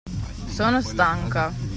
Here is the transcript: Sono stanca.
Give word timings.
Sono 0.47 0.81
stanca. 0.81 1.51